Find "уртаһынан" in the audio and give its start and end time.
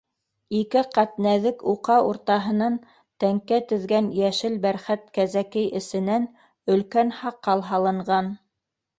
2.11-2.77